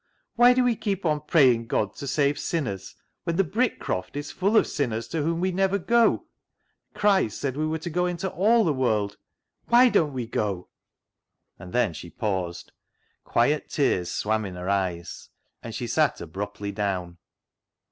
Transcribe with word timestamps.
Why 0.35 0.53
do 0.55 0.63
we 0.63 0.75
keep 0.75 1.05
on 1.05 1.21
praying 1.21 1.67
God 1.67 1.93
to 1.97 2.07
save 2.07 2.39
sinners 2.39 2.95
when 3.23 3.35
the 3.35 3.43
Brick 3.43 3.77
croft 3.79 4.17
is 4.17 4.31
full 4.31 4.57
of 4.57 4.65
sinners 4.65 5.07
to 5.09 5.21
whom 5.21 5.39
we 5.39 5.51
never 5.51 5.77
go? 5.77 6.25
Christ 6.95 7.39
said 7.39 7.55
we 7.55 7.67
were 7.67 7.77
to 7.77 7.89
go 7.91 8.07
into 8.07 8.27
all 8.27 8.63
the 8.63 8.73
world. 8.73 9.17
Why 9.67 9.89
don't 9.89 10.13
we 10.13 10.25
go?" 10.25 10.69
And 11.59 11.71
then 11.71 11.93
she 11.93 12.09
paused, 12.09 12.71
quiet 13.25 13.69
tears 13.69 14.09
swam 14.09 14.43
in 14.43 14.55
her 14.55 14.69
eyes, 14.71 15.29
and 15.61 15.75
she 15.75 15.85
sat 15.85 16.19
abruptly 16.19 16.71
down. 16.71 17.19